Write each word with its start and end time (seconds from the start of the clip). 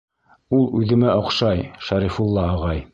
Ул 0.59 0.65
үҙемә 0.79 1.13
оҡшай, 1.19 1.63
Шәрифулла 1.91 2.51
ағай! 2.57 2.87